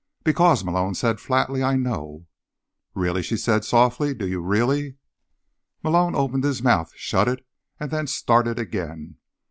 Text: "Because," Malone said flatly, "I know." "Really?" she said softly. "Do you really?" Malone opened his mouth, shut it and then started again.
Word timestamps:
"Because," 0.23 0.63
Malone 0.63 0.95
said 0.95 1.19
flatly, 1.19 1.61
"I 1.61 1.75
know." 1.75 2.25
"Really?" 2.95 3.21
she 3.21 3.37
said 3.37 3.63
softly. 3.63 4.15
"Do 4.15 4.27
you 4.27 4.41
really?" 4.41 4.95
Malone 5.83 6.15
opened 6.15 6.43
his 6.43 6.63
mouth, 6.63 6.91
shut 6.95 7.27
it 7.27 7.45
and 7.79 7.91
then 7.91 8.07
started 8.07 8.57
again. 8.57 9.17